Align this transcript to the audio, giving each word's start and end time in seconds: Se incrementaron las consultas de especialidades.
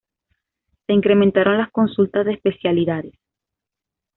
Se 0.87 0.93
incrementaron 0.93 1.59
las 1.59 1.69
consultas 1.71 2.25
de 2.25 2.31
especialidades. 2.33 3.13